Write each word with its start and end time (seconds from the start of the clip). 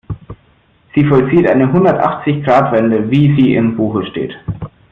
Sie 0.95 1.05
vollzieht 1.05 1.47
eine 1.47 1.71
Hundertachzig-Grad-Wende, 1.71 3.11
wie 3.11 3.35
sie 3.35 3.53
im 3.53 3.77
Buche 3.77 4.03
steht. 4.07 4.35